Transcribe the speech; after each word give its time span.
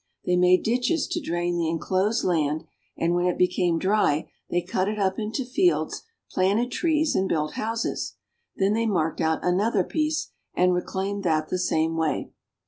They 0.25 0.35
made 0.35 0.63
ditches 0.63 1.05
to 1.09 1.21
drain 1.21 1.57
the 1.59 1.69
inclosed 1.69 2.23
land, 2.23 2.63
and 2.97 3.13
when 3.13 3.27
it 3.27 3.37
became 3.37 3.77
dry 3.77 4.31
they 4.49 4.63
cut 4.63 4.87
it 4.89 4.97
up 4.97 5.19
into 5.19 5.45
fields, 5.45 6.01
planted 6.31 6.71
trees, 6.71 7.13
and 7.15 7.29
built 7.29 7.53
houses. 7.53 8.15
Then 8.55 8.73
they 8.73 8.87
marked 8.87 9.21
out 9.21 9.45
another 9.45 9.83
piece 9.83 10.31
and 10.55 10.73
reclaimed 10.73 11.23
that 11.25 11.49
the 11.49 11.59
same 11.59 11.97
way. 11.97 12.31